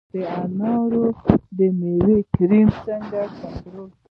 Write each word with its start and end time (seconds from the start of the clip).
د 0.13 0.15
انارو 0.41 1.03
د 1.57 1.59
میوې 1.79 2.19
کرم 2.33 2.67
څنګه 2.85 3.21
کنټرول 3.37 3.89
کړم؟ 3.89 3.89